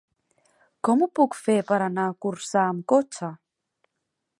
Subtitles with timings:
[0.87, 3.35] Com ho puc fer per anar a Corçà amb cotxe?